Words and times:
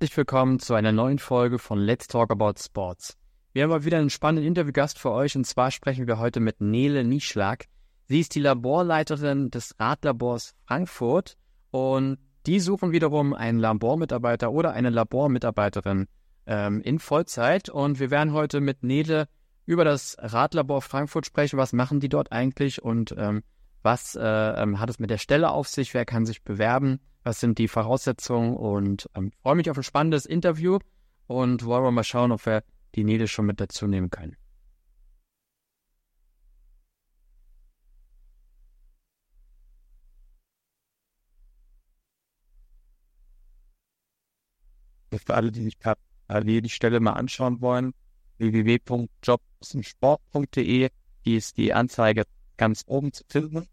herzlich 0.00 0.16
willkommen 0.16 0.60
zu 0.60 0.74
einer 0.74 0.92
neuen 0.92 1.18
Folge 1.18 1.58
von 1.58 1.80
Let's 1.80 2.06
Talk 2.06 2.30
About 2.30 2.52
Sports. 2.62 3.18
Wir 3.52 3.64
haben 3.64 3.70
mal 3.70 3.84
wieder 3.84 3.98
einen 3.98 4.10
spannenden 4.10 4.46
Interviewgast 4.46 4.96
für 4.96 5.10
euch 5.10 5.34
und 5.34 5.44
zwar 5.44 5.72
sprechen 5.72 6.06
wir 6.06 6.20
heute 6.20 6.38
mit 6.38 6.60
Nele 6.60 7.02
Nieschlag. 7.02 7.64
Sie 8.06 8.20
ist 8.20 8.36
die 8.36 8.40
Laborleiterin 8.40 9.50
des 9.50 9.74
Radlabors 9.80 10.54
Frankfurt 10.68 11.36
und 11.72 12.18
die 12.46 12.60
suchen 12.60 12.92
wiederum 12.92 13.34
einen 13.34 13.58
Labormitarbeiter 13.58 14.52
oder 14.52 14.72
eine 14.72 14.90
Labormitarbeiterin 14.90 16.06
ähm, 16.46 16.80
in 16.82 17.00
Vollzeit 17.00 17.68
und 17.68 17.98
wir 17.98 18.12
werden 18.12 18.32
heute 18.32 18.60
mit 18.60 18.84
Nele 18.84 19.26
über 19.66 19.84
das 19.84 20.16
Radlabor 20.20 20.80
Frankfurt 20.80 21.26
sprechen. 21.26 21.58
Was 21.58 21.72
machen 21.72 21.98
die 21.98 22.08
dort 22.08 22.30
eigentlich 22.30 22.80
und 22.80 23.16
ähm, 23.18 23.42
was 23.82 24.14
äh, 24.14 24.22
ähm, 24.22 24.78
hat 24.78 24.90
es 24.90 25.00
mit 25.00 25.10
der 25.10 25.18
Stelle 25.18 25.50
auf 25.50 25.66
sich? 25.66 25.92
Wer 25.92 26.04
kann 26.04 26.24
sich 26.24 26.44
bewerben? 26.44 27.00
Was 27.28 27.40
sind 27.40 27.58
die 27.58 27.68
Voraussetzungen? 27.68 28.56
Und 28.56 29.10
ähm, 29.14 29.32
freue 29.42 29.56
mich 29.56 29.68
auf 29.68 29.76
ein 29.76 29.82
spannendes 29.82 30.24
Interview 30.24 30.78
und 31.26 31.66
wollen 31.66 31.84
wir 31.84 31.90
mal 31.90 32.02
schauen, 32.02 32.32
ob 32.32 32.46
wir 32.46 32.64
die 32.94 33.04
Nede 33.04 33.28
schon 33.28 33.44
mit 33.44 33.60
dazu 33.60 33.86
nehmen 33.86 34.08
können. 34.08 34.34
Für 45.12 45.34
alle, 45.34 45.52
die 45.52 45.64
sich 45.64 45.76
die 45.76 46.68
Stelle 46.70 47.00
mal 47.00 47.12
anschauen 47.12 47.60
wollen, 47.60 47.92
www.jobsensport.de, 48.38 50.88
die 51.26 51.36
ist 51.36 51.58
die 51.58 51.74
Anzeige 51.74 52.24
ganz 52.56 52.84
oben 52.86 53.12
zu 53.12 53.22
finden. 53.28 53.68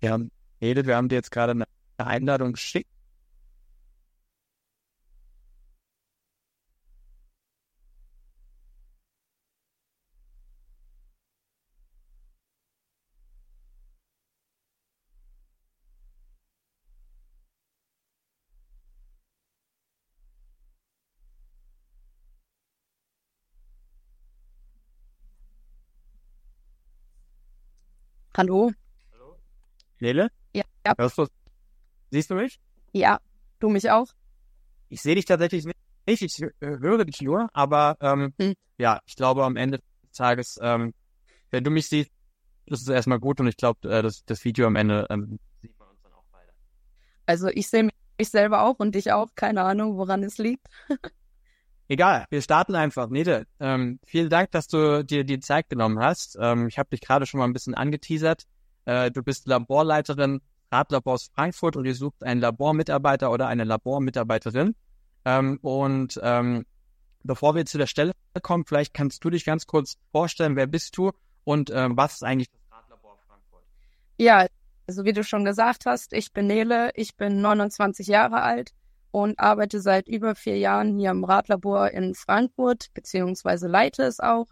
Wir 0.00 0.12
haben, 0.12 0.30
Edith, 0.60 0.86
wir 0.86 0.96
haben 0.96 1.08
dir 1.08 1.16
jetzt 1.16 1.30
gerade 1.30 1.52
eine 1.52 1.66
Einladung 1.98 2.52
geschickt. 2.52 2.88
Hallo? 28.36 28.72
Nele? 30.00 30.28
Ja. 30.54 30.64
Hörst 30.96 31.18
du? 31.18 31.26
Siehst 32.10 32.30
du 32.30 32.34
mich? 32.34 32.60
Ja. 32.92 33.20
Du 33.58 33.68
mich 33.68 33.90
auch? 33.90 34.06
Ich 34.88 35.02
sehe 35.02 35.14
dich 35.14 35.24
tatsächlich 35.24 35.64
nicht. 35.64 35.76
Ich 36.06 36.42
äh, 36.42 36.50
höre 36.60 37.04
dich 37.04 37.20
nur, 37.20 37.48
aber 37.52 37.96
ähm, 38.00 38.32
hm. 38.40 38.54
ja, 38.78 39.00
ich 39.04 39.16
glaube 39.16 39.44
am 39.44 39.56
Ende 39.56 39.78
des 39.78 40.16
Tages, 40.16 40.58
ähm, 40.62 40.94
wenn 41.50 41.64
du 41.64 41.70
mich 41.70 41.88
siehst, 41.88 42.10
ist 42.66 42.82
es 42.82 42.88
erstmal 42.88 43.18
gut 43.18 43.40
und 43.40 43.46
ich 43.46 43.56
glaube, 43.56 43.88
äh, 43.90 44.02
das, 44.02 44.24
das 44.24 44.44
Video 44.44 44.66
am 44.66 44.76
Ende 44.76 45.06
ähm, 45.10 45.38
sieht 45.60 45.78
man 45.78 45.88
uns 45.88 46.00
dann 46.02 46.12
auch 46.12 46.24
beide. 46.32 46.50
Also 47.26 47.48
ich 47.48 47.68
sehe 47.68 47.84
mich 47.84 47.92
selber 48.20 48.62
auch 48.62 48.78
und 48.78 48.94
dich 48.94 49.12
auch. 49.12 49.28
Keine 49.34 49.62
Ahnung, 49.62 49.98
woran 49.98 50.22
es 50.22 50.38
liegt. 50.38 50.66
Egal, 51.88 52.26
wir 52.30 52.42
starten 52.42 52.74
einfach. 52.74 53.08
Nede, 53.08 53.46
ähm, 53.60 53.98
vielen 54.04 54.28
Dank, 54.28 54.50
dass 54.50 54.66
du 54.66 55.04
dir 55.04 55.24
die 55.24 55.40
Zeit 55.40 55.68
genommen 55.68 55.98
hast. 55.98 56.36
Ähm, 56.40 56.68
ich 56.68 56.78
habe 56.78 56.90
dich 56.90 57.00
gerade 57.00 57.26
schon 57.26 57.38
mal 57.38 57.46
ein 57.46 57.52
bisschen 57.54 57.74
angeteasert. 57.74 58.44
Äh, 58.88 59.10
du 59.10 59.22
bist 59.22 59.46
Laborleiterin 59.46 60.40
Radlabors 60.72 61.30
Frankfurt 61.34 61.76
und 61.76 61.84
ihr 61.84 61.94
sucht 61.94 62.24
einen 62.24 62.40
Labormitarbeiter 62.40 63.30
oder 63.30 63.46
eine 63.46 63.64
Labormitarbeiterin. 63.64 64.74
Ähm, 65.26 65.58
und 65.60 66.18
ähm, 66.22 66.64
bevor 67.22 67.54
wir 67.54 67.66
zu 67.66 67.76
der 67.76 67.86
Stelle 67.86 68.12
kommen, 68.42 68.64
vielleicht 68.64 68.94
kannst 68.94 69.22
du 69.22 69.28
dich 69.28 69.44
ganz 69.44 69.66
kurz 69.66 69.98
vorstellen, 70.10 70.56
wer 70.56 70.66
bist 70.66 70.96
du 70.96 71.12
und 71.44 71.70
ähm, 71.70 71.98
was 71.98 72.14
ist 72.14 72.22
eigentlich 72.22 72.48
das 72.50 72.60
Radlabor 72.70 73.18
Frankfurt? 73.26 73.62
Ja, 74.16 74.46
also 74.86 75.04
wie 75.04 75.12
du 75.12 75.22
schon 75.22 75.44
gesagt 75.44 75.84
hast, 75.84 76.14
ich 76.14 76.32
bin 76.32 76.46
Nele, 76.46 76.90
ich 76.94 77.14
bin 77.14 77.42
29 77.42 78.06
Jahre 78.06 78.40
alt 78.40 78.72
und 79.10 79.38
arbeite 79.38 79.82
seit 79.82 80.08
über 80.08 80.34
vier 80.34 80.56
Jahren 80.56 80.96
hier 80.98 81.10
im 81.10 81.24
Radlabor 81.24 81.90
in 81.90 82.14
Frankfurt, 82.14 82.86
beziehungsweise 82.94 83.68
leite 83.68 84.04
es 84.04 84.18
auch. 84.18 84.46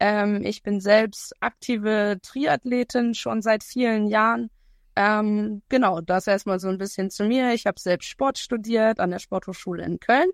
Ähm, 0.00 0.44
ich 0.44 0.62
bin 0.62 0.80
selbst 0.80 1.34
aktive 1.40 2.18
Triathletin 2.22 3.14
schon 3.14 3.42
seit 3.42 3.64
vielen 3.64 4.06
Jahren. 4.06 4.50
Ähm, 4.96 5.62
genau, 5.68 6.00
das 6.00 6.26
erstmal 6.26 6.60
so 6.60 6.68
ein 6.68 6.78
bisschen 6.78 7.10
zu 7.10 7.24
mir. 7.24 7.52
Ich 7.54 7.66
habe 7.66 7.78
selbst 7.80 8.08
Sport 8.08 8.38
studiert 8.38 9.00
an 9.00 9.10
der 9.10 9.18
Sporthochschule 9.18 9.84
in 9.84 10.00
Köln 10.00 10.30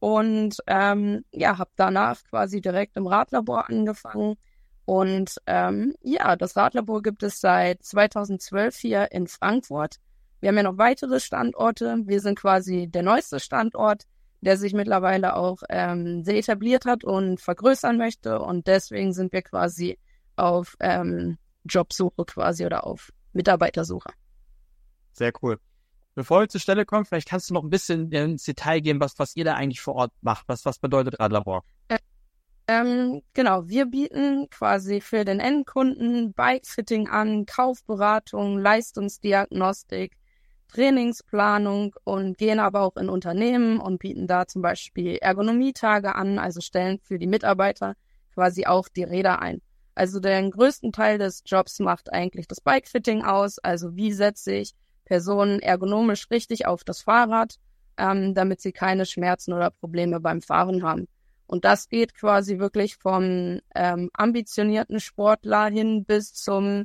und 0.00 0.56
ähm, 0.66 1.24
ja, 1.32 1.58
habe 1.58 1.70
danach 1.76 2.22
quasi 2.24 2.60
direkt 2.60 2.96
im 2.96 3.06
Radlabor 3.06 3.68
angefangen. 3.68 4.36
Und 4.84 5.36
ähm, 5.46 5.94
ja, 6.02 6.36
das 6.36 6.56
Radlabor 6.56 7.02
gibt 7.02 7.22
es 7.22 7.40
seit 7.40 7.82
2012 7.82 8.76
hier 8.76 9.12
in 9.12 9.26
Frankfurt. 9.26 9.96
Wir 10.40 10.48
haben 10.48 10.56
ja 10.56 10.62
noch 10.62 10.78
weitere 10.78 11.20
Standorte. 11.20 11.98
Wir 12.06 12.20
sind 12.20 12.38
quasi 12.38 12.86
der 12.88 13.02
neueste 13.02 13.40
Standort, 13.40 14.04
der 14.40 14.56
sich 14.56 14.72
mittlerweile 14.72 15.36
auch 15.36 15.58
ähm, 15.68 16.22
sehr 16.24 16.36
etabliert 16.36 16.84
hat 16.84 17.04
und 17.04 17.40
vergrößern 17.40 17.96
möchte. 17.96 18.40
Und 18.40 18.66
deswegen 18.66 19.12
sind 19.12 19.32
wir 19.32 19.42
quasi 19.42 19.98
auf 20.36 20.76
ähm, 20.80 21.38
Jobsuche 21.64 22.24
quasi 22.24 22.64
oder 22.64 22.86
auf 22.86 23.10
Mitarbeitersuche. 23.32 24.10
Sehr 25.12 25.32
cool. 25.42 25.58
Bevor 26.14 26.40
wir 26.40 26.48
zur 26.48 26.60
Stelle 26.60 26.84
kommen, 26.84 27.04
vielleicht 27.04 27.28
kannst 27.28 27.50
du 27.50 27.54
noch 27.54 27.62
ein 27.62 27.70
bisschen 27.70 28.10
ins 28.10 28.42
Detail 28.42 28.80
gehen, 28.80 29.00
was, 29.00 29.18
was 29.18 29.36
ihr 29.36 29.44
da 29.44 29.54
eigentlich 29.54 29.80
vor 29.80 29.94
Ort 29.94 30.12
macht. 30.20 30.48
Was, 30.48 30.64
was 30.64 30.78
bedeutet 30.78 31.20
Radlabor? 31.20 31.62
Äh, 31.88 31.98
ähm, 32.66 33.22
genau, 33.34 33.66
wir 33.68 33.86
bieten 33.86 34.50
quasi 34.50 35.00
für 35.00 35.24
den 35.24 35.40
Endkunden 35.40 36.34
Bikefitting 36.34 37.08
an, 37.08 37.46
Kaufberatung, 37.46 38.58
Leistungsdiagnostik, 38.58 40.17
Trainingsplanung 40.68 41.94
und 42.04 42.38
gehen 42.38 42.60
aber 42.60 42.82
auch 42.82 42.96
in 42.96 43.08
Unternehmen 43.08 43.80
und 43.80 43.98
bieten 43.98 44.26
da 44.26 44.46
zum 44.46 44.62
Beispiel 44.62 45.16
Ergonomietage 45.16 46.14
an, 46.14 46.38
also 46.38 46.60
stellen 46.60 46.98
für 47.02 47.18
die 47.18 47.26
Mitarbeiter 47.26 47.94
quasi 48.34 48.66
auch 48.66 48.88
die 48.88 49.04
Räder 49.04 49.42
ein. 49.42 49.60
Also 49.94 50.20
den 50.20 50.52
größten 50.52 50.92
Teil 50.92 51.18
des 51.18 51.42
Jobs 51.44 51.80
macht 51.80 52.12
eigentlich 52.12 52.46
das 52.46 52.60
Bikefitting 52.60 53.24
aus, 53.24 53.58
also 53.58 53.96
wie 53.96 54.12
setze 54.12 54.52
ich 54.52 54.74
Personen 55.04 55.58
ergonomisch 55.58 56.30
richtig 56.30 56.66
auf 56.66 56.84
das 56.84 57.02
Fahrrad, 57.02 57.56
ähm, 57.96 58.34
damit 58.34 58.60
sie 58.60 58.72
keine 58.72 59.06
Schmerzen 59.06 59.52
oder 59.52 59.70
Probleme 59.70 60.20
beim 60.20 60.40
Fahren 60.40 60.84
haben. 60.84 61.08
Und 61.46 61.64
das 61.64 61.88
geht 61.88 62.14
quasi 62.14 62.58
wirklich 62.58 62.96
vom 62.96 63.58
ähm, 63.74 64.10
ambitionierten 64.12 65.00
Sportler 65.00 65.66
hin 65.66 66.04
bis 66.04 66.34
zum 66.34 66.84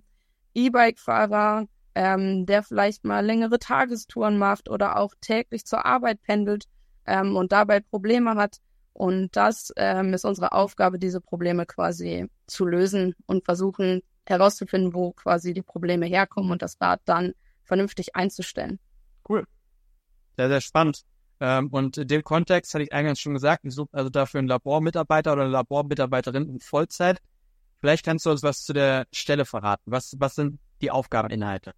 E-Bike-Fahrer, 0.55 1.67
ähm, 1.95 2.45
der 2.45 2.63
vielleicht 2.63 3.03
mal 3.03 3.25
längere 3.25 3.59
Tagestouren 3.59 4.37
macht 4.37 4.69
oder 4.69 4.97
auch 4.97 5.13
täglich 5.21 5.65
zur 5.65 5.85
Arbeit 5.85 6.21
pendelt 6.21 6.65
ähm, 7.05 7.35
und 7.35 7.51
dabei 7.51 7.79
Probleme 7.79 8.35
hat. 8.35 8.57
Und 8.93 9.35
das 9.35 9.73
ähm, 9.75 10.13
ist 10.13 10.25
unsere 10.25 10.51
Aufgabe, 10.51 10.99
diese 10.99 11.19
Probleme 11.19 11.65
quasi 11.65 12.27
zu 12.47 12.65
lösen 12.65 13.15
und 13.25 13.43
versuchen 13.43 14.01
herauszufinden, 14.25 14.93
wo 14.93 15.11
quasi 15.11 15.53
die 15.53 15.61
Probleme 15.61 16.05
herkommen 16.05 16.51
und 16.51 16.61
das 16.61 16.79
Rad 16.79 17.01
dann 17.05 17.33
vernünftig 17.63 18.15
einzustellen. 18.15 18.79
Cool. 19.27 19.45
Sehr, 20.37 20.47
sehr 20.47 20.61
spannend. 20.61 21.03
Ähm, 21.39 21.67
und 21.69 21.97
in 21.97 22.07
dem 22.07 22.23
Kontext 22.23 22.73
hatte 22.73 22.83
ich 22.83 22.93
eingangs 22.93 23.19
schon 23.19 23.33
gesagt, 23.33 23.65
ich 23.65 23.73
suche 23.73 23.89
also 23.91 24.09
dafür 24.09 24.39
einen 24.39 24.47
Labormitarbeiter 24.47 25.33
oder 25.33 25.43
eine 25.43 25.51
Labormitarbeiterin 25.51 26.47
in 26.49 26.59
Vollzeit. 26.59 27.19
Vielleicht 27.79 28.05
kannst 28.05 28.25
du 28.25 28.31
uns 28.31 28.43
was 28.43 28.63
zu 28.63 28.73
der 28.73 29.07
Stelle 29.11 29.45
verraten. 29.45 29.83
Was, 29.91 30.15
was 30.17 30.35
sind 30.35 30.59
die 30.81 30.91
Aufgabeninhalte? 30.91 31.73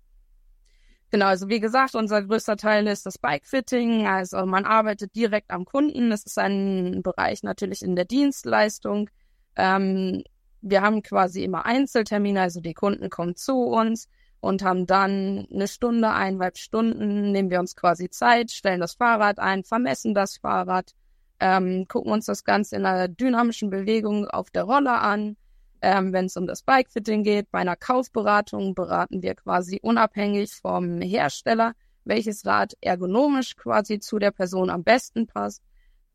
Genau, 1.16 1.28
also 1.28 1.48
wie 1.48 1.62
gesagt, 1.62 1.96
unser 1.96 2.24
größter 2.24 2.58
Teil 2.58 2.88
ist 2.88 3.06
das 3.06 3.18
Bikefitting. 3.18 4.06
Also 4.06 4.46
man 4.46 4.66
arbeitet 4.66 5.16
direkt 5.16 5.50
am 5.50 5.64
Kunden. 5.64 6.10
Das 6.10 6.26
ist 6.26 6.38
ein 6.38 7.04
Bereich 7.04 7.42
natürlich 7.42 7.84
in 7.84 7.96
der 7.96 8.04
Dienstleistung. 8.04 9.10
Ähm, 9.56 10.26
wir 10.60 10.82
haben 10.82 11.04
quasi 11.04 11.46
immer 11.46 11.66
Einzeltermine, 11.66 12.42
also 12.42 12.60
die 12.60 12.74
Kunden 12.74 13.10
kommen 13.10 13.38
zu 13.38 13.62
uns 13.62 14.10
und 14.42 14.62
haben 14.62 14.88
dann 14.88 15.48
eine 15.54 15.70
Stunde, 15.70 16.10
eineinhalb 16.10 16.58
Stunden, 16.58 17.32
nehmen 17.32 17.50
wir 17.50 17.62
uns 17.62 17.78
quasi 17.78 18.10
Zeit, 18.10 18.52
stellen 18.52 18.82
das 18.82 18.96
Fahrrad 18.96 19.40
ein, 19.40 19.64
vermessen 19.64 20.14
das 20.14 20.36
Fahrrad, 20.36 20.92
ähm, 21.40 21.88
gucken 21.88 22.12
uns 22.12 22.26
das 22.26 22.44
Ganze 22.44 22.76
in 22.76 22.86
einer 22.86 23.08
dynamischen 23.08 23.70
Bewegung 23.70 24.28
auf 24.28 24.52
der 24.52 24.64
Rolle 24.64 25.00
an, 25.00 25.38
ähm, 25.86 26.14
Wenn 26.14 26.26
es 26.26 26.36
um 26.36 26.48
das 26.48 26.64
Bikefitting 26.64 27.22
geht, 27.22 27.52
bei 27.52 27.60
einer 27.60 27.76
Kaufberatung 27.76 28.74
beraten 28.74 29.22
wir 29.22 29.36
quasi 29.36 29.80
unabhängig 29.84 30.56
vom 30.56 31.00
Hersteller, 31.00 31.74
welches 32.06 32.44
Rad 32.44 32.74
ergonomisch 32.82 33.56
quasi 33.56 34.00
zu 34.00 34.18
der 34.18 34.32
Person 34.32 34.72
am 34.72 34.84
besten 34.84 35.28
passt. 35.28 35.62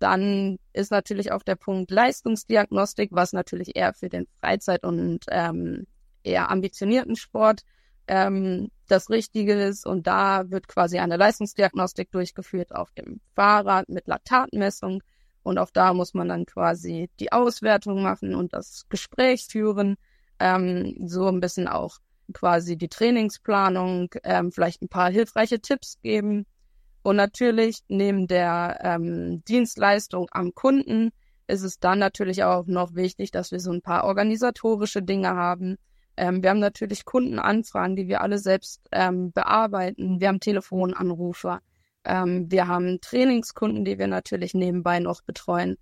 Dann 0.01 0.59
ist 0.73 0.91
natürlich 0.91 1.31
auch 1.31 1.45
der 1.45 1.55
Punkt 1.55 1.93
Leistungsdiagnostik, 1.93 3.11
was 3.13 3.33
natürlich 3.33 3.77
eher 3.77 3.95
für 3.95 4.09
den 4.09 4.27
Freizeit- 4.41 4.83
und 4.83 5.21
ähm, 5.29 5.87
eher 6.25 6.51
ambitionierten 6.51 7.15
Sport 7.15 7.63
ähm, 8.09 8.73
das 8.89 9.09
Richtige 9.09 9.53
ist. 9.53 9.87
Und 9.87 10.09
da 10.09 10.51
wird 10.51 10.67
quasi 10.67 10.99
eine 10.99 11.17
Leistungsdiagnostik 11.17 12.11
durchgeführt 12.11 12.75
auf 12.75 12.91
dem 12.91 13.21
Fahrrad 13.37 13.89
mit 13.89 14.09
Laktatmessung. 14.09 15.01
Und 15.43 15.59
auch 15.59 15.71
da 15.71 15.95
muss 15.95 16.15
man 16.15 16.29
dann 16.29 16.47
quasi 16.47 17.11
die 17.19 17.33
Auswertung 17.33 18.03
machen 18.03 18.35
und 18.35 18.53
das 18.53 18.87
Gespräch 18.89 19.47
führen. 19.49 19.97
Ähm, 20.39 20.97
so 21.07 21.27
ein 21.27 21.41
bisschen 21.41 21.69
auch 21.69 21.99
quasi 22.33 22.77
die 22.77 22.89
Trainingsplanung, 22.89 24.11
ähm, 24.25 24.53
vielleicht 24.53 24.83
ein 24.83 24.89
paar 24.89 25.11
hilfreiche 25.11 25.61
Tipps 25.61 26.01
geben. 26.03 26.47
Und 27.03 27.17
natürlich 27.17 27.81
neben 27.89 28.27
der 28.27 28.79
ähm, 28.83 29.43
Dienstleistung 29.45 30.29
am 30.33 30.55
Kunden 30.55 31.11
ist 31.47 31.63
es 31.63 31.79
dann 31.79 31.99
natürlich 31.99 32.45
auch 32.45 32.67
noch 32.67 32.95
wichtig, 32.95 33.31
dass 33.31 33.51
wir 33.51 33.61
so 33.61 33.73
ein 33.73 33.83
paar 33.83 34.05
organisatorische 34.05 35.03
Dinge 35.03 35.31
haben. 35.31 35.77
Ähm, 36.17 36.43
wir 36.43 36.51
haben 36.51 36.61
natürlich 36.61 37.05
Kundenanfragen, 37.05 37.97
die 37.97 38.07
wir 38.07 38.21
alle 38.21 38.39
selbst 38.39 38.87
ähm, 38.93 39.33
bearbeiten. 39.33 40.21
Wir 40.21 40.29
haben 40.29 40.41
Telefonanrufer. 40.41 41.61
Ähm, 42.05 42.51
wir 42.51 42.67
haben 42.67 43.01
Trainingskunden, 43.01 43.85
die 43.85 43.99
wir 43.99 44.07
natürlich 44.07 44.55
nebenbei 44.55 44.99
noch 45.01 45.23
betreuen. 45.23 45.77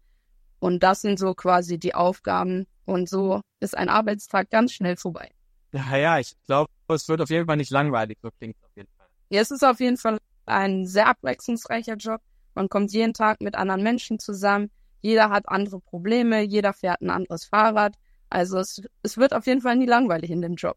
Und 0.58 0.82
das 0.82 1.02
sind 1.02 1.18
so 1.18 1.34
quasi 1.34 1.78
die 1.78 1.94
Aufgaben. 1.94 2.66
Und 2.84 3.08
so 3.08 3.40
ist 3.60 3.76
ein 3.76 3.88
Arbeitstag 3.88 4.50
ganz 4.50 4.72
schnell 4.72 4.96
vorbei. 4.96 5.30
Ja, 5.72 5.96
ja, 5.96 6.18
ich 6.18 6.34
glaube, 6.46 6.70
es 6.88 7.08
wird 7.08 7.20
auf 7.20 7.30
jeden 7.30 7.46
Fall 7.46 7.58
nicht 7.58 7.70
langweilig, 7.70 8.18
so 8.22 8.30
klingt 8.30 8.56
es 8.56 8.64
auf 8.64 8.76
jeden 8.76 8.88
Fall. 8.96 9.06
Ja, 9.28 9.40
es 9.42 9.50
ist 9.50 9.62
auf 9.62 9.80
jeden 9.80 9.98
Fall 9.98 10.18
ein 10.46 10.86
sehr 10.86 11.06
abwechslungsreicher 11.06 11.96
Job. 11.96 12.22
Man 12.54 12.68
kommt 12.68 12.92
jeden 12.92 13.12
Tag 13.12 13.40
mit 13.40 13.54
anderen 13.54 13.82
Menschen 13.82 14.18
zusammen. 14.18 14.70
Jeder 15.00 15.30
hat 15.30 15.48
andere 15.48 15.80
Probleme, 15.80 16.42
jeder 16.42 16.72
fährt 16.72 17.02
ein 17.02 17.10
anderes 17.10 17.44
Fahrrad. 17.44 17.94
Also 18.30 18.58
es, 18.58 18.82
es 19.02 19.16
wird 19.16 19.34
auf 19.34 19.46
jeden 19.46 19.60
Fall 19.60 19.76
nie 19.76 19.86
langweilig 19.86 20.30
in 20.30 20.42
dem 20.42 20.54
Job. 20.54 20.76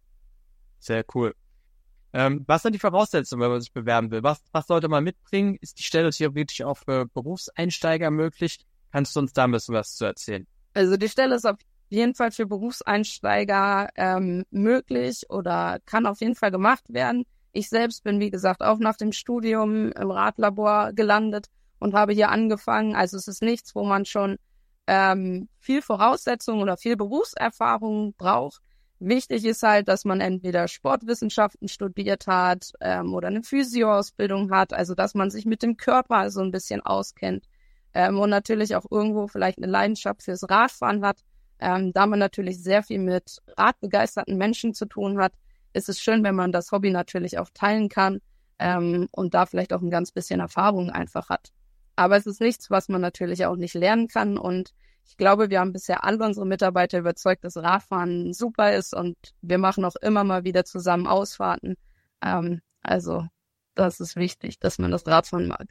Sehr 0.80 1.04
cool. 1.16 1.34
Ähm, 2.14 2.44
was 2.48 2.64
sind 2.64 2.74
die 2.74 2.80
Voraussetzungen, 2.80 3.42
wenn 3.42 3.52
man 3.52 3.62
sich 3.62 3.72
bewerben 3.72 4.12
will? 4.12 4.24
Was, 4.24 4.42
was 4.52 4.68
sollte 4.68 4.90
man 4.90 5.04
mitbringen? 5.04 5.58
Ist 5.62 5.80
die 5.80 5.84
Stelle 5.84 6.12
theoretisch 6.12 6.62
auch 6.62 6.78
für 6.78 7.06
Berufseinsteiger 7.08 8.12
möglich? 8.12 8.60
Kannst 8.92 9.16
du 9.16 9.22
uns 9.22 9.34
da 9.34 9.46
ein 9.46 9.52
bisschen 9.52 9.76
was 9.76 9.96
zu 9.96 10.06
erzählen? 10.06 10.46
Also 10.74 10.98
die 10.98 11.10
Stelle 11.10 11.36
ist 11.36 11.46
auf 11.46 11.58
jeden 11.90 12.16
Fall 12.16 12.32
für 12.32 12.46
Berufseinsteiger 12.46 13.90
ähm, 13.96 14.46
möglich 14.52 15.30
oder 15.30 15.80
kann 15.86 16.06
auf 16.06 16.22
jeden 16.22 16.36
Fall 16.36 16.52
gemacht 16.52 16.86
werden. 16.88 17.26
Ich 17.54 17.70
selbst 17.70 18.04
bin, 18.04 18.20
wie 18.20 18.30
gesagt, 18.30 18.62
auch 18.62 18.80
nach 18.80 18.96
dem 18.96 19.12
Studium 19.12 19.92
im 19.92 20.12
Radlabor 20.12 20.94
gelandet 20.94 21.48
und 21.80 21.94
habe 21.94 22.14
hier 22.14 22.30
angefangen. 22.30 22.96
Also 22.96 23.18
es 23.18 23.28
ist 23.28 23.42
nichts, 23.42 23.76
wo 23.76 23.84
man 23.84 24.06
schon 24.06 24.38
ähm, 24.88 25.50
viel 25.60 25.82
Voraussetzungen 25.82 26.62
oder 26.62 26.78
viel 26.78 26.96
Berufserfahrung 26.96 28.14
braucht. 28.18 28.62
Wichtig 29.04 29.46
ist 29.46 29.64
halt, 29.64 29.88
dass 29.88 30.06
man 30.06 30.22
entweder 30.22 30.68
Sportwissenschaften 30.68 31.68
studiert 31.68 32.28
hat 32.28 32.72
ähm, 32.82 33.16
oder 33.16 33.30
eine 33.30 33.42
Physioausbildung 33.42 34.52
hat, 34.52 34.74
also 34.74 34.94
dass 34.94 35.16
man 35.16 35.32
sich 35.32 35.48
mit 35.48 35.64
dem 35.64 35.76
Körper 35.76 36.30
so 36.30 36.42
ein 36.42 36.52
bisschen 36.52 36.82
auskennt 36.82 37.46
ähm, 37.96 38.20
und 38.20 38.30
natürlich 38.30 38.76
auch 38.76 38.86
irgendwo 38.92 39.28
vielleicht 39.28 39.58
eine 39.58 39.66
Leidenschaft 39.66 40.22
fürs 40.22 40.48
Radfahren 40.48 41.04
hat. 41.04 41.22
Ähm, 41.58 41.94
da 41.94 42.06
man 42.06 42.20
natürlich 42.20 42.62
sehr 42.62 42.84
viel 42.84 43.00
mit 43.00 43.42
radbegeisterten 43.58 44.38
Menschen 44.38 44.76
zu 44.76 44.86
tun 44.86 45.18
hat, 45.18 45.34
ist 45.74 45.90
es 45.90 46.00
schön, 46.00 46.24
wenn 46.24 46.36
man 46.36 46.52
das 46.52 46.72
Hobby 46.72 46.92
natürlich 46.92 47.40
auch 47.40 47.50
teilen 47.56 47.90
kann 47.90 48.22
ähm, 48.60 49.08
und 49.10 49.34
da 49.34 49.48
vielleicht 49.48 49.74
auch 49.74 49.82
ein 49.82 49.90
ganz 49.90 50.12
bisschen 50.12 50.42
Erfahrung 50.42 50.92
einfach 50.92 51.30
hat. 51.30 51.50
Aber 51.96 52.18
es 52.18 52.28
ist 52.28 52.40
nichts, 52.40 52.70
was 52.70 52.88
man 52.88 53.02
natürlich 53.02 53.48
auch 53.48 53.56
nicht 53.56 53.74
lernen 53.74 54.08
kann. 54.08 54.38
Und 54.38 54.76
ich 55.06 55.18
glaube, 55.18 55.50
wir 55.50 55.60
haben 55.60 55.74
bisher 55.74 56.04
alle 56.04 56.24
unsere 56.24 56.46
Mitarbeiter 56.46 57.00
überzeugt, 57.00 57.44
dass 57.44 57.58
Radfahren 57.58 58.34
super 58.34 58.74
ist 58.74 58.94
und 58.94 59.16
wir 59.42 59.58
machen 59.58 59.86
auch 59.86 59.96
immer 60.02 60.24
mal 60.24 60.44
wieder 60.44 60.66
zusammen 60.66 61.08
Ausfahrten. 61.08 61.76
Ähm, 62.22 62.62
also 62.82 63.28
das 63.76 64.00
ist 64.00 64.16
wichtig, 64.16 64.60
dass 64.60 64.80
man 64.80 64.92
das 64.92 65.06
Radfahren 65.08 65.48
mag. 65.48 65.66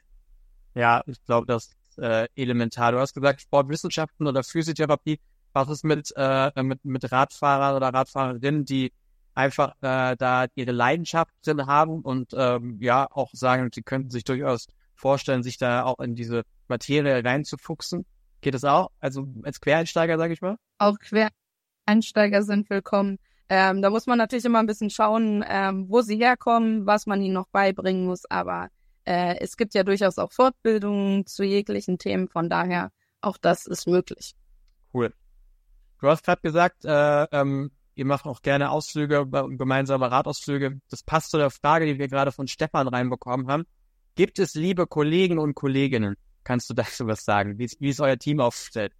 Ja, 0.73 1.03
ich 1.05 1.23
glaube, 1.25 1.47
das 1.47 1.67
ist 1.67 1.97
äh, 1.99 2.27
elementar. 2.35 2.91
Du 2.91 2.99
hast 2.99 3.13
gesagt, 3.13 3.41
Sportwissenschaften 3.41 4.27
oder 4.27 4.43
Physiotherapie. 4.43 5.19
Was 5.53 5.69
ist 5.69 5.83
mit, 5.83 6.13
äh, 6.15 6.63
mit, 6.63 6.83
mit 6.85 7.11
Radfahrern 7.11 7.75
oder 7.75 7.89
Radfahrerinnen, 7.89 8.63
die 8.63 8.93
einfach 9.33 9.75
äh, 9.81 10.15
da 10.17 10.45
ihre 10.55 10.71
Leidenschaft 10.71 11.31
drin 11.45 11.65
haben 11.65 12.01
und 12.01 12.33
ähm, 12.35 12.77
ja 12.81 13.07
auch 13.11 13.29
sagen, 13.33 13.69
sie 13.73 13.81
könnten 13.81 14.09
sich 14.09 14.23
durchaus 14.23 14.67
vorstellen, 14.95 15.43
sich 15.43 15.57
da 15.57 15.83
auch 15.83 15.99
in 15.99 16.15
diese 16.15 16.43
Materie 16.67 17.23
reinzufuchsen. 17.23 18.05
Geht 18.41 18.53
das 18.53 18.63
auch? 18.63 18.89
Also 18.99 19.27
als 19.43 19.61
Quereinsteiger, 19.61 20.17
sage 20.17 20.33
ich 20.33 20.41
mal? 20.41 20.57
Auch 20.77 20.97
Quereinsteiger 20.99 22.43
sind 22.43 22.69
willkommen. 22.69 23.17
Ähm, 23.49 23.81
da 23.81 23.89
muss 23.89 24.07
man 24.07 24.17
natürlich 24.17 24.45
immer 24.45 24.59
ein 24.59 24.67
bisschen 24.67 24.89
schauen, 24.89 25.43
ähm, 25.47 25.85
wo 25.89 26.01
sie 26.01 26.17
herkommen, 26.17 26.85
was 26.85 27.05
man 27.05 27.21
ihnen 27.21 27.33
noch 27.33 27.47
beibringen 27.47 28.05
muss. 28.05 28.25
Aber 28.29 28.69
äh, 29.05 29.35
es 29.39 29.57
gibt 29.57 29.73
ja 29.73 29.83
durchaus 29.83 30.17
auch 30.17 30.31
Fortbildungen 30.31 31.25
zu 31.25 31.43
jeglichen 31.43 31.97
Themen. 31.97 32.27
Von 32.27 32.49
daher, 32.49 32.91
auch 33.21 33.37
das 33.37 33.67
ist 33.67 33.87
möglich. 33.87 34.33
Cool. 34.93 35.13
Du 35.99 36.07
hast 36.07 36.23
gerade 36.23 36.41
gesagt, 36.41 36.85
äh, 36.85 37.23
ähm, 37.31 37.71
Ihr 37.95 38.05
macht 38.05 38.25
auch 38.25 38.41
gerne 38.41 38.71
Ausflüge, 38.71 39.27
gemeinsame 39.27 40.09
Radausflüge. 40.09 40.79
Das 40.89 41.03
passt 41.03 41.31
zu 41.31 41.37
der 41.37 41.51
Frage, 41.51 41.85
die 41.85 41.99
wir 41.99 42.07
gerade 42.07 42.31
von 42.31 42.47
Stefan 42.47 42.87
reinbekommen 42.87 43.47
haben. 43.47 43.65
Gibt 44.15 44.39
es 44.39 44.55
liebe 44.55 44.87
Kollegen 44.87 45.37
und 45.37 45.55
Kolleginnen? 45.55 46.15
Kannst 46.43 46.69
du 46.69 46.73
dazu 46.73 47.07
was 47.07 47.23
sagen? 47.23 47.57
Wie, 47.57 47.69
wie 47.79 47.89
ist 47.89 48.01
euer 48.01 48.17
Team 48.17 48.39
aufgestellt? 48.39 48.93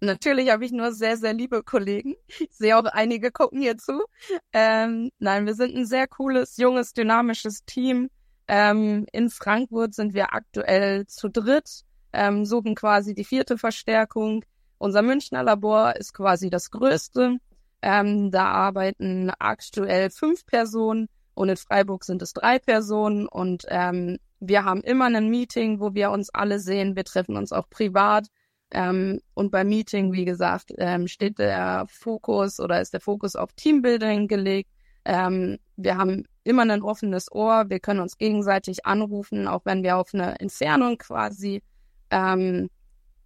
Natürlich 0.00 0.50
habe 0.50 0.64
ich 0.64 0.70
nur 0.70 0.92
sehr, 0.92 1.16
sehr 1.16 1.32
liebe 1.32 1.62
Kollegen. 1.62 2.14
Ich 2.38 2.50
sehe 2.52 2.76
auch 2.76 2.84
einige 2.84 3.32
gucken 3.32 3.60
hier 3.60 3.76
zu. 3.78 4.04
Ähm, 4.52 5.10
nein, 5.18 5.46
wir 5.46 5.54
sind 5.54 5.74
ein 5.74 5.86
sehr 5.86 6.06
cooles, 6.06 6.56
junges, 6.56 6.92
dynamisches 6.92 7.64
Team. 7.64 8.08
Ähm, 8.46 9.06
in 9.12 9.28
Frankfurt 9.28 9.94
sind 9.94 10.14
wir 10.14 10.32
aktuell 10.32 11.06
zu 11.06 11.28
dritt, 11.28 11.82
ähm, 12.12 12.46
suchen 12.46 12.74
quasi 12.74 13.14
die 13.14 13.24
vierte 13.24 13.58
Verstärkung. 13.58 14.44
Unser 14.78 15.02
Münchner 15.02 15.42
Labor 15.42 15.96
ist 15.96 16.14
quasi 16.14 16.48
das 16.48 16.70
größte. 16.70 17.38
Ähm, 17.82 18.30
da 18.30 18.46
arbeiten 18.46 19.30
aktuell 19.38 20.10
fünf 20.10 20.46
Personen 20.46 21.08
und 21.38 21.48
in 21.48 21.56
Freiburg 21.56 22.02
sind 22.02 22.20
es 22.20 22.32
drei 22.32 22.58
Personen 22.58 23.28
und 23.28 23.64
ähm, 23.68 24.18
wir 24.40 24.64
haben 24.64 24.82
immer 24.82 25.04
ein 25.04 25.28
Meeting, 25.28 25.78
wo 25.78 25.94
wir 25.94 26.10
uns 26.10 26.30
alle 26.30 26.58
sehen. 26.58 26.96
Wir 26.96 27.04
treffen 27.04 27.36
uns 27.36 27.52
auch 27.52 27.70
privat. 27.70 28.26
Ähm, 28.72 29.20
und 29.34 29.52
beim 29.52 29.68
Meeting, 29.68 30.12
wie 30.12 30.24
gesagt, 30.24 30.72
ähm, 30.78 31.06
steht 31.06 31.38
der 31.38 31.86
Fokus 31.88 32.58
oder 32.58 32.80
ist 32.80 32.92
der 32.92 33.00
Fokus 33.00 33.36
auf 33.36 33.52
Teambuilding 33.52 34.26
gelegt. 34.26 34.68
Ähm, 35.04 35.58
wir 35.76 35.96
haben 35.96 36.24
immer 36.42 36.62
ein 36.62 36.82
offenes 36.82 37.30
Ohr. 37.30 37.66
Wir 37.68 37.78
können 37.78 38.00
uns 38.00 38.18
gegenseitig 38.18 38.84
anrufen, 38.84 39.46
auch 39.46 39.64
wenn 39.64 39.84
wir 39.84 39.96
auf 39.96 40.12
einer 40.14 40.40
Entfernung 40.40 40.98
quasi 40.98 41.62
ähm, 42.10 42.68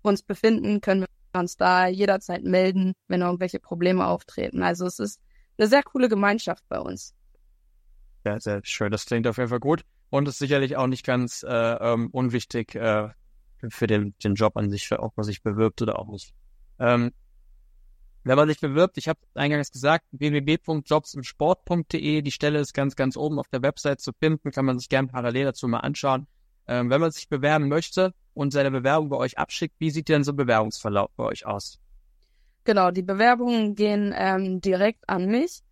uns 0.02 0.22
befinden, 0.22 0.82
können 0.82 1.06
wir 1.32 1.40
uns 1.40 1.56
da 1.56 1.86
jederzeit 1.86 2.44
melden, 2.44 2.92
wenn 3.08 3.22
irgendwelche 3.22 3.58
Probleme 3.58 4.06
auftreten. 4.06 4.62
Also 4.62 4.84
es 4.84 4.98
ist 4.98 5.18
eine 5.56 5.66
sehr 5.66 5.82
coole 5.82 6.10
Gemeinschaft 6.10 6.64
bei 6.68 6.78
uns. 6.78 7.14
Ja, 8.24 8.40
sehr 8.40 8.60
schön. 8.64 8.90
Das 8.92 9.06
klingt 9.06 9.26
auf 9.26 9.38
jeden 9.38 9.48
Fall 9.48 9.60
gut 9.60 9.84
und 10.10 10.28
ist 10.28 10.38
sicherlich 10.38 10.76
auch 10.76 10.86
nicht 10.86 11.04
ganz 11.04 11.42
äh, 11.42 11.48
ähm, 11.48 12.10
unwichtig 12.12 12.74
äh, 12.74 13.08
für 13.68 13.86
den, 13.86 14.14
den 14.22 14.34
Job 14.34 14.56
an 14.56 14.70
sich, 14.70 14.90
ob 14.92 15.16
man 15.16 15.24
sich 15.24 15.42
bewirbt 15.42 15.80
oder 15.82 15.98
auch 15.98 16.08
nicht. 16.08 16.32
Ähm, 16.78 17.12
wenn 18.24 18.36
man 18.36 18.48
sich 18.48 18.60
bewirbt, 18.60 18.98
ich 18.98 19.08
habe 19.08 19.18
eingangs 19.34 19.72
gesagt, 19.72 20.04
www.jobsimsport.de, 20.12 22.22
die 22.22 22.30
Stelle 22.30 22.60
ist 22.60 22.72
ganz, 22.72 22.94
ganz 22.94 23.16
oben 23.16 23.40
auf 23.40 23.48
der 23.48 23.62
Website 23.62 24.00
zu 24.00 24.12
finden, 24.12 24.52
kann 24.52 24.64
man 24.64 24.78
sich 24.78 24.88
gerne 24.88 25.08
parallel 25.08 25.46
dazu 25.46 25.66
mal 25.66 25.80
anschauen. 25.80 26.28
Ähm, 26.68 26.90
wenn 26.90 27.00
man 27.00 27.10
sich 27.10 27.28
bewerben 27.28 27.66
möchte, 27.66 28.14
und 28.34 28.52
seine 28.52 28.70
Bewerbung 28.70 29.08
bei 29.08 29.16
euch 29.16 29.38
abschickt, 29.38 29.74
wie 29.78 29.90
sieht 29.90 30.08
denn 30.08 30.24
so 30.24 30.32
ein 30.32 30.36
Bewerbungsverlauf 30.36 31.10
bei 31.16 31.24
euch 31.24 31.46
aus? 31.46 31.78
Genau, 32.64 32.90
die 32.90 33.02
Bewerbungen 33.02 33.74
gehen 33.74 34.14
ähm, 34.16 34.60
direkt 34.60 35.08
an 35.08 35.26
mich 35.26 35.62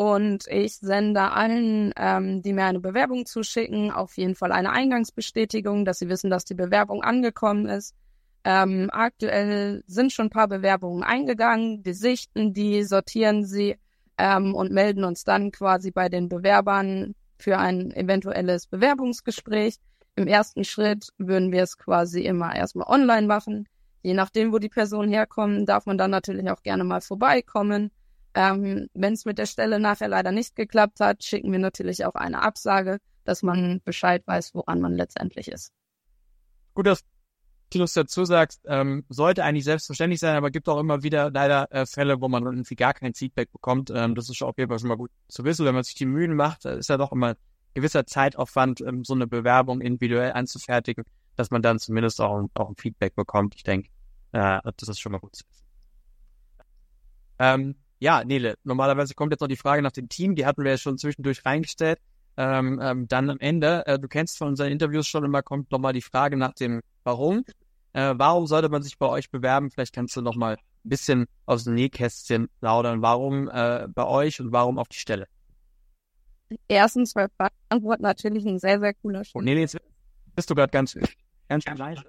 und 0.00 0.46
ich 0.48 0.78
sende 0.78 1.30
allen, 1.32 1.92
ähm, 1.94 2.40
die 2.40 2.54
mir 2.54 2.64
eine 2.64 2.80
Bewerbung 2.80 3.26
zuschicken, 3.26 3.90
auf 3.90 4.16
jeden 4.16 4.34
Fall 4.34 4.50
eine 4.50 4.70
Eingangsbestätigung, 4.70 5.84
dass 5.84 5.98
sie 5.98 6.08
wissen, 6.08 6.30
dass 6.30 6.46
die 6.46 6.54
Bewerbung 6.54 7.02
angekommen 7.02 7.66
ist. 7.66 7.94
Ähm, 8.42 8.88
aktuell 8.90 9.84
sind 9.86 10.10
schon 10.10 10.28
ein 10.28 10.30
paar 10.30 10.48
Bewerbungen 10.48 11.02
eingegangen, 11.02 11.84
wir 11.84 11.92
sichten 11.92 12.54
die, 12.54 12.82
sortieren 12.84 13.44
sie 13.44 13.76
ähm, 14.16 14.54
und 14.54 14.72
melden 14.72 15.04
uns 15.04 15.24
dann 15.24 15.52
quasi 15.52 15.90
bei 15.90 16.08
den 16.08 16.30
Bewerbern 16.30 17.14
für 17.38 17.58
ein 17.58 17.90
eventuelles 17.90 18.68
Bewerbungsgespräch. 18.68 19.76
Im 20.16 20.26
ersten 20.26 20.64
Schritt 20.64 21.10
würden 21.18 21.52
wir 21.52 21.64
es 21.64 21.76
quasi 21.76 22.22
immer 22.22 22.56
erstmal 22.56 22.88
online 22.88 23.26
machen. 23.26 23.68
Je 24.00 24.14
nachdem, 24.14 24.50
wo 24.50 24.58
die 24.58 24.70
Personen 24.70 25.12
herkommen, 25.12 25.66
darf 25.66 25.84
man 25.84 25.98
dann 25.98 26.10
natürlich 26.10 26.50
auch 26.50 26.62
gerne 26.62 26.84
mal 26.84 27.02
vorbeikommen. 27.02 27.90
Ähm, 28.34 28.88
Wenn 28.94 29.14
es 29.14 29.24
mit 29.24 29.38
der 29.38 29.46
Stelle 29.46 29.80
nachher 29.80 30.08
leider 30.08 30.32
nicht 30.32 30.54
geklappt 30.56 31.00
hat, 31.00 31.24
schicken 31.24 31.50
wir 31.52 31.58
natürlich 31.58 32.04
auch 32.04 32.14
eine 32.14 32.42
Absage, 32.42 32.98
dass 33.24 33.42
man 33.42 33.80
Bescheid 33.84 34.22
weiß, 34.26 34.54
woran 34.54 34.80
man 34.80 34.94
letztendlich 34.94 35.48
ist. 35.48 35.72
Gut, 36.74 36.86
das 36.86 37.04
du 37.70 37.78
dazu 37.78 38.24
sagst, 38.24 38.60
ähm, 38.66 39.04
sollte 39.08 39.44
eigentlich 39.44 39.64
selbstverständlich 39.64 40.20
sein, 40.20 40.36
aber 40.36 40.50
gibt 40.50 40.68
auch 40.68 40.78
immer 40.78 41.02
wieder 41.02 41.30
leider 41.30 41.70
äh, 41.72 41.86
Fälle, 41.86 42.20
wo 42.20 42.28
man 42.28 42.44
irgendwie 42.44 42.74
gar 42.74 42.94
kein 42.94 43.14
Feedback 43.14 43.52
bekommt. 43.52 43.90
Ähm, 43.94 44.14
das 44.14 44.28
ist 44.28 44.42
auf 44.42 44.58
jeden 44.58 44.68
Fall 44.68 44.78
schon 44.78 44.88
mal 44.88 44.96
gut 44.96 45.10
zu 45.28 45.44
wissen. 45.44 45.64
Wenn 45.64 45.74
man 45.74 45.84
sich 45.84 45.94
die 45.94 46.06
Mühen 46.06 46.34
macht, 46.34 46.64
ist 46.64 46.88
ja 46.88 46.96
doch 46.96 47.12
immer 47.12 47.36
gewisser 47.74 48.06
Zeitaufwand, 48.06 48.80
ähm, 48.80 49.04
so 49.04 49.14
eine 49.14 49.26
Bewerbung 49.26 49.80
individuell 49.80 50.32
anzufertigen, 50.32 51.04
dass 51.36 51.50
man 51.50 51.62
dann 51.62 51.78
zumindest 51.78 52.20
auch, 52.20 52.48
auch 52.54 52.68
ein 52.68 52.76
Feedback 52.76 53.14
bekommt. 53.14 53.54
Ich 53.54 53.62
denke, 53.62 53.88
äh, 54.32 54.58
das 54.76 54.88
ist 54.88 55.00
schon 55.00 55.12
mal 55.12 55.18
gut 55.18 55.36
zu 55.36 55.44
wissen. 55.48 55.66
Ähm, 57.38 57.76
ja, 58.00 58.24
Nele, 58.24 58.56
normalerweise 58.64 59.14
kommt 59.14 59.32
jetzt 59.32 59.40
noch 59.40 59.48
die 59.48 59.56
Frage 59.56 59.82
nach 59.82 59.92
dem 59.92 60.08
Team, 60.08 60.34
die 60.34 60.46
hatten 60.46 60.64
wir 60.64 60.72
ja 60.72 60.78
schon 60.78 60.98
zwischendurch 60.98 61.44
reingestellt. 61.44 61.98
Ähm, 62.36 62.80
ähm, 62.82 63.06
dann 63.06 63.28
am 63.28 63.38
Ende, 63.38 63.86
äh, 63.86 63.98
du 63.98 64.08
kennst 64.08 64.38
von 64.38 64.48
unseren 64.48 64.72
Interviews 64.72 65.06
schon 65.06 65.24
immer, 65.24 65.42
kommt 65.42 65.70
nochmal 65.70 65.92
die 65.92 66.00
Frage 66.00 66.36
nach 66.36 66.54
dem 66.54 66.80
Warum. 67.04 67.44
Äh, 67.92 68.14
warum 68.16 68.46
sollte 68.46 68.68
man 68.68 68.82
sich 68.82 68.98
bei 68.98 69.06
euch 69.06 69.30
bewerben? 69.30 69.70
Vielleicht 69.70 69.94
kannst 69.94 70.16
du 70.16 70.22
nochmal 70.22 70.54
ein 70.54 70.88
bisschen 70.88 71.26
aus 71.44 71.64
dem 71.64 71.74
Nähkästchen 71.74 72.48
laudern. 72.60 73.02
Warum 73.02 73.48
äh, 73.48 73.86
bei 73.88 74.06
euch 74.06 74.40
und 74.40 74.52
warum 74.52 74.78
auf 74.78 74.88
die 74.88 74.98
Stelle? 74.98 75.26
Erstens, 76.68 77.14
weil 77.14 77.28
Frankfurt 77.36 78.00
natürlich 78.00 78.46
ein 78.46 78.58
sehr, 78.58 78.80
sehr 78.80 78.94
cooler 78.94 79.24
Standort. 79.24 79.44
Nee, 79.44 79.54
nee, 79.54 79.60
jetzt 79.60 79.76
bist 80.34 80.48
du 80.48 80.54
gerade 80.54 80.70
ganz, 80.70 80.96
ganz 81.48 81.64
leise. 81.78 82.04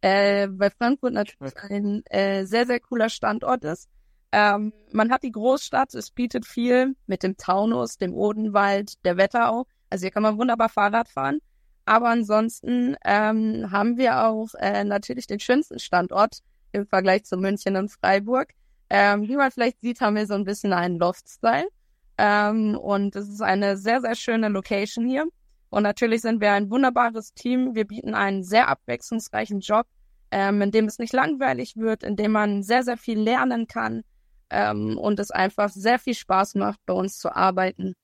Äh, 0.00 0.48
weil 0.52 0.70
Frankfurt 0.70 1.14
natürlich 1.14 1.56
ein 1.70 2.02
äh, 2.06 2.44
sehr, 2.44 2.66
sehr 2.66 2.80
cooler 2.80 3.08
Standort 3.08 3.64
ist. 3.64 3.88
Ähm, 4.36 4.72
man 4.90 5.12
hat 5.12 5.22
die 5.22 5.30
Großstadt, 5.30 5.94
es 5.94 6.10
bietet 6.10 6.44
viel 6.44 6.96
mit 7.06 7.22
dem 7.22 7.36
Taunus, 7.36 7.98
dem 7.98 8.12
Odenwald, 8.12 8.94
der 9.04 9.16
Wetterau. 9.16 9.64
Also 9.90 10.02
hier 10.02 10.10
kann 10.10 10.24
man 10.24 10.38
wunderbar 10.38 10.68
Fahrrad 10.68 11.08
fahren. 11.08 11.38
Aber 11.84 12.08
ansonsten 12.08 12.96
ähm, 13.04 13.70
haben 13.70 13.96
wir 13.96 14.26
auch 14.26 14.48
äh, 14.58 14.82
natürlich 14.82 15.28
den 15.28 15.38
schönsten 15.38 15.78
Standort 15.78 16.40
im 16.72 16.84
Vergleich 16.84 17.22
zu 17.26 17.36
München 17.36 17.76
und 17.76 17.92
Freiburg. 17.92 18.54
Ähm, 18.90 19.28
wie 19.28 19.36
man 19.36 19.52
vielleicht 19.52 19.80
sieht, 19.82 20.00
haben 20.00 20.16
wir 20.16 20.26
so 20.26 20.34
ein 20.34 20.42
bisschen 20.42 20.72
einen 20.72 20.98
Loft-Style. 20.98 21.68
Ähm, 22.18 22.76
und 22.76 23.14
es 23.14 23.28
ist 23.28 23.40
eine 23.40 23.76
sehr, 23.76 24.00
sehr 24.00 24.16
schöne 24.16 24.48
Location 24.48 25.06
hier. 25.06 25.26
Und 25.70 25.84
natürlich 25.84 26.22
sind 26.22 26.40
wir 26.40 26.50
ein 26.50 26.70
wunderbares 26.70 27.34
Team. 27.34 27.76
Wir 27.76 27.86
bieten 27.86 28.14
einen 28.14 28.42
sehr 28.42 28.66
abwechslungsreichen 28.66 29.60
Job, 29.60 29.86
ähm, 30.32 30.60
in 30.60 30.72
dem 30.72 30.86
es 30.86 30.98
nicht 30.98 31.12
langweilig 31.12 31.76
wird, 31.76 32.02
in 32.02 32.16
dem 32.16 32.32
man 32.32 32.64
sehr, 32.64 32.82
sehr 32.82 32.96
viel 32.96 33.20
lernen 33.20 33.68
kann 33.68 34.02
ähm, 34.54 34.96
und 34.98 35.18
es 35.18 35.30
einfach 35.30 35.68
sehr 35.70 35.98
viel 35.98 36.14
Spaß 36.14 36.54
macht, 36.54 36.78
bei 36.86 36.94
uns 36.94 37.18
zu 37.18 37.34
arbeiten. 37.34 37.94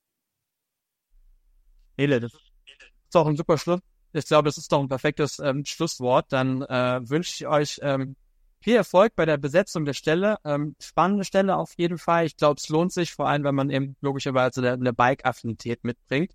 Hele, 1.96 2.20
das 2.20 2.32
ist 2.32 3.16
auch 3.16 3.26
ein 3.26 3.36
super 3.36 3.58
Schluss. 3.58 3.80
Ich 4.12 4.26
glaube, 4.26 4.48
das 4.48 4.58
ist 4.58 4.72
doch 4.72 4.80
ein 4.80 4.88
perfektes 4.88 5.38
ähm, 5.38 5.64
Schlusswort. 5.64 6.26
Dann 6.32 6.62
äh, 6.62 7.00
wünsche 7.08 7.32
ich 7.34 7.46
euch 7.46 7.78
ähm, 7.82 8.16
viel 8.60 8.74
Erfolg 8.76 9.14
bei 9.14 9.24
der 9.24 9.36
Besetzung 9.36 9.84
der 9.84 9.92
Stelle. 9.92 10.38
Ähm, 10.44 10.74
spannende 10.80 11.24
Stelle 11.24 11.56
auf 11.56 11.74
jeden 11.76 11.98
Fall. 11.98 12.26
Ich 12.26 12.36
glaube, 12.36 12.58
es 12.58 12.68
lohnt 12.68 12.92
sich, 12.92 13.12
vor 13.12 13.28
allem, 13.28 13.44
wenn 13.44 13.54
man 13.54 13.70
eben 13.70 13.96
logischerweise 14.00 14.60
eine, 14.60 14.72
eine 14.72 14.92
Bike-Affinität 14.92 15.84
mitbringt. 15.84 16.32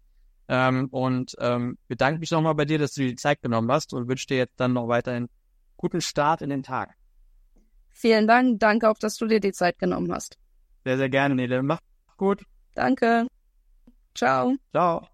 Ähm, 0.47 0.87
und 0.91 1.35
ähm, 1.39 1.77
bedanke 1.87 2.19
mich 2.19 2.31
nochmal 2.31 2.55
bei 2.55 2.65
dir, 2.65 2.77
dass 2.77 2.93
du 2.93 3.01
dir 3.01 3.09
die 3.09 3.15
Zeit 3.15 3.41
genommen 3.41 3.71
hast 3.71 3.93
und 3.93 4.07
wünsche 4.07 4.27
dir 4.27 4.37
jetzt 4.37 4.59
dann 4.59 4.73
noch 4.73 4.87
weiterhin 4.87 5.27
guten 5.75 6.01
Start 6.01 6.41
in 6.41 6.49
den 6.49 6.63
Tag. 6.63 6.95
Vielen 7.95 8.27
Dank. 8.27 8.59
Danke 8.59 8.89
auch, 8.89 8.97
dass 8.97 9.15
du 9.15 9.25
dir 9.25 9.39
die 9.39 9.53
Zeit 9.53 9.79
genommen 9.79 10.11
hast. 10.13 10.37
Sehr, 10.83 10.97
sehr 10.97 11.09
gerne, 11.09 11.33
Nele. 11.33 11.63
Mach 11.63 11.79
gut. 12.17 12.43
Danke. 12.75 13.25
Ciao. 14.13 14.55
Ciao. 14.73 15.07